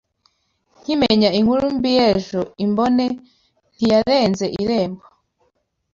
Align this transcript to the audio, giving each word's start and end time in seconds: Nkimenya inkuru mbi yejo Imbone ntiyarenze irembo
Nkimenya 0.79 1.29
inkuru 1.39 1.63
mbi 1.75 1.89
yejo 1.99 2.41
Imbone 2.65 3.05
ntiyarenze 3.75 4.45
irembo 4.61 5.03